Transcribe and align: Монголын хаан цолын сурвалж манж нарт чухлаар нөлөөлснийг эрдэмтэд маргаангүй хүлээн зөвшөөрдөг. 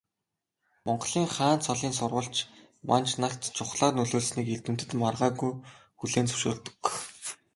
Монголын 0.87 1.27
хаан 1.35 1.59
цолын 1.65 1.93
сурвалж 1.97 2.37
манж 2.87 3.09
нарт 3.21 3.41
чухлаар 3.57 3.93
нөлөөлснийг 3.97 4.47
эрдэмтэд 4.53 4.89
маргаангүй 5.01 5.51
хүлээн 5.99 6.27
зөвшөөрдөг. 6.29 6.79